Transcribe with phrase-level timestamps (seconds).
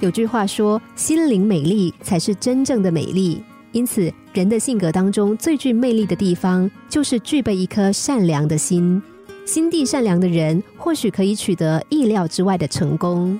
[0.00, 9.02] 有句话说：“心灵美丽才是真正的美丽。”因此，人的性格当中最具魅力的地方，就是具备一颗善良的心。
[9.44, 13.38] 心地善良的人，或许可以取得意料之外的成功。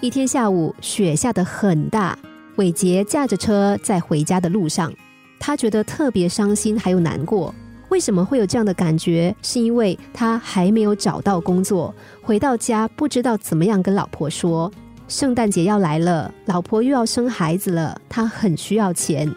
[0.00, 2.18] 一天下午，雪下得很大，
[2.56, 4.92] 伟杰驾着车在回家的路上，
[5.38, 7.54] 他觉得特别伤心，还有难过。
[7.88, 9.34] 为什么会有这样的感觉？
[9.42, 14.70] 是因为他还没有找到工作，回到家不知道怎么样跟老婆说。
[15.06, 19.30] 圣诞节要来了，老婆又要生孩子了，他很需要钱。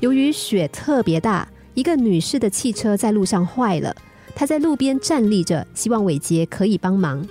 [0.00, 3.94] 由于雪特别大，一个女士的汽车在路上坏了，
[4.34, 7.24] 她在路边站立着，希望伟杰可以帮忙。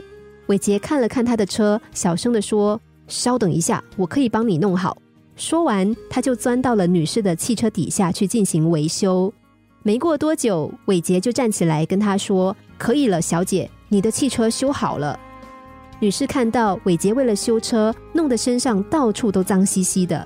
[0.45, 4.95] 伟杰看了看他的车，小声的说：“稍等一下，我可以帮你弄好。”
[5.35, 9.33] 说完，他就钻到了女士的汽车底下去进行维修。
[9.81, 15.19] 没过多久，伟杰就站起来跟他说：“可以了，小姐，你的汽车修好了。”
[16.01, 20.25] 女士看到伟杰为了修车，弄得身上到处都脏兮兮的。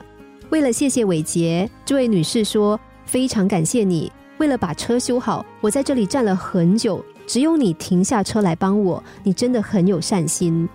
[0.52, 10.70] 为了谢谢伟杰，这位女士说：“非常感谢你，为了把车修好，我在这里站了很久，只有你停下车来帮我，你真的很有善心。”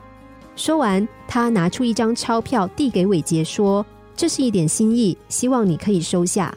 [0.56, 6.52] 说完，她拿出一张钞票递给伟杰，说：“这是一点心意，希望你可以收下。”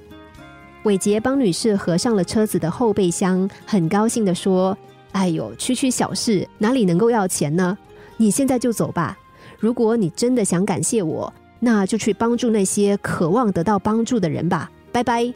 [0.81, 4.75] 伟杰帮女士合上了车子的后备箱，很高兴的说
[5.13, 7.77] ：“哎呦，区区小事，哪里能够要钱呢？”
[8.21, 9.17] 你现在就走吧。
[9.57, 14.69] 如果你真的想感谢我，那就去帮助那些渴望得到帮助的人吧。
[14.91, 15.33] 拜拜。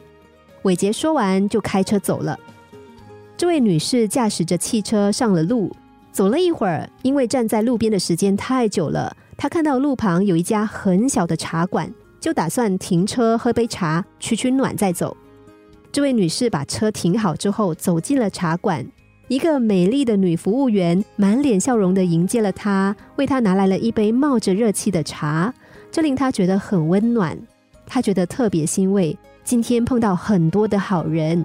[0.61, 2.39] 伟杰说完就开车走了。
[3.35, 5.75] 这位女士驾驶着汽车上了路，
[6.11, 15.17] 走了一会儿，因为站在路边的时间太久了，她看到路旁有一家很小的茶馆，就打算停车喝杯茶，取取暖再走。
[15.91, 18.85] 这位女士把车停好之后，走进了茶馆。
[19.27, 25.51] 一个美丽的女服务员满脸笑容的迎接了她，为她拿来了一杯冒着热气的茶，
[25.91, 27.35] 这令她觉得很温暖。
[27.87, 31.43] 她觉得特别欣慰，今天碰到很多的好人。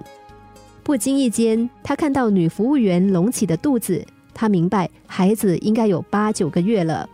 [0.83, 7.09] 不经意间，她看到女服务员隆起的肚子，她明白孩子应该有八九个月了。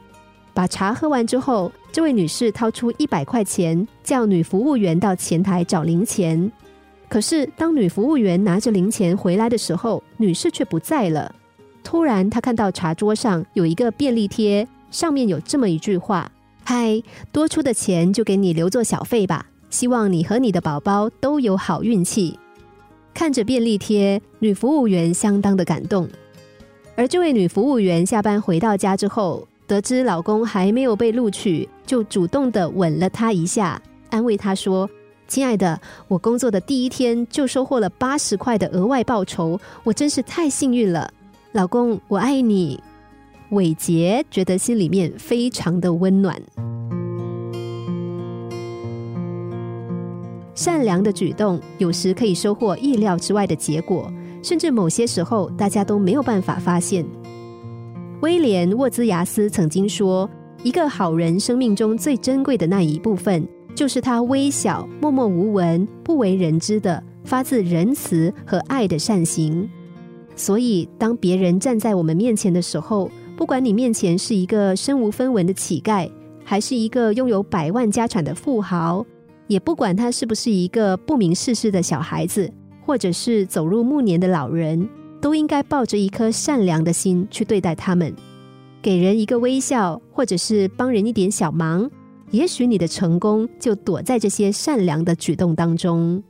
[0.53, 6.51] 把茶喝完之后，这位女士掏出一百块钱，叫女服务员到前台找零钱。
[7.09, 11.33] 可是，当女服务员拿着零钱回来的时候，女士却不在了。
[11.83, 16.29] 突然，她看到茶桌上有一个便利贴，上面有这么一句话
[16.65, 17.01] ：“嗨，
[17.31, 22.37] 多出的钱就给你留作小费吧，希望你和你的宝宝都有好运气。”
[23.15, 26.07] 看着便利贴，女服务员相当的感动。
[26.95, 34.89] 而这位女服务员下班回到家之后，得知老公还没有被录取，就主动的吻了他一下，安慰他说。
[35.27, 41.11] 亲爱的，我工作的第一天就收获了八十块的额外报酬，我真是太幸运了。
[41.51, 42.81] 老公，我爱你。
[43.51, 46.41] 伟杰觉得心里面非常的温暖。
[50.53, 54.11] 善良的举动有时可以收获意料之外的结果，
[54.41, 57.05] 甚至某些时候大家都没有办法发现。
[58.21, 60.29] 威廉沃兹亚斯曾经说
[60.63, 69.69] ：“一个好人生命中最珍贵的那一部分。”就是他微小、默默无闻、不为人知的发自仁慈和爱的善行。
[70.35, 76.09] 所以，当别人站在我们面前的时候，不管你面前是一个身无分文的乞丐，
[76.43, 79.05] 还是一个拥有百万家产的富豪，
[79.45, 82.51] 也不管他是不是一个不明世事的小孩子，
[82.83, 84.89] 或者是走入暮年的老人，
[85.21, 88.11] 都应该抱着一颗善良的心去对待他们，
[88.81, 91.87] 给人一个微笑，或者是帮人一点小忙。
[92.31, 96.21] 也许你的成功就躲在这些善良的举动当中。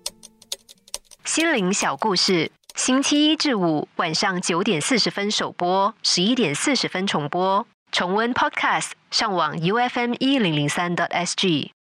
[1.25, 7.66] 心灵小故事，星期一至五晚上九点四十分首播，十一点四十分重播。
[7.91, 11.72] 重温 Podcast，上网 U F M 一零零三 t S G。